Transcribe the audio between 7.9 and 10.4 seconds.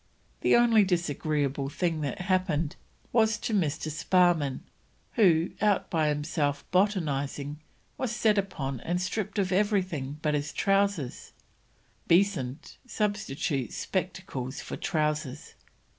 was set upon and stripped of everything but